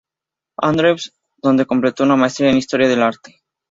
[0.57, 1.13] Andrews,
[1.43, 3.39] donde completó una maestría en historia del arte.